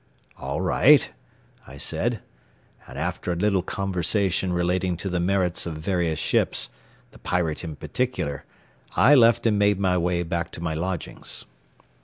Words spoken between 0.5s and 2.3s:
right," I said,